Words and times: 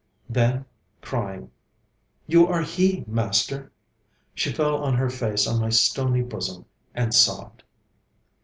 Then 0.27 0.65
crying, 1.01 1.51
'You 2.25 2.47
are 2.47 2.63
he, 2.63 3.03
Master!' 3.05 3.71
she 4.33 4.51
fell 4.51 4.83
on 4.83 4.95
her 4.95 5.11
face 5.11 5.45
on 5.45 5.61
my 5.61 5.69
stony 5.69 6.23
bosom, 6.23 6.65
and 6.95 7.13
sobbed. 7.13 7.61